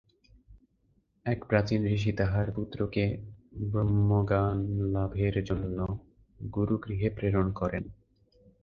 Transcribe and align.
এক 1.25 1.39
প্রাচীন 1.45 1.81
ঋষি 1.87 2.11
তাঁহার 2.11 2.47
পুত্রকে 2.51 3.03
ব্রহ্মজ্ঞানলাভের 3.63 5.35
জন্য 5.43 5.77
গুরুগৃহে 6.39 7.09
প্রেরণ 7.09 7.47
করেন। 7.51 7.83